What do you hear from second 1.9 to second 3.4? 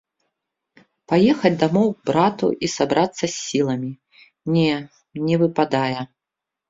к брату і сабрацца з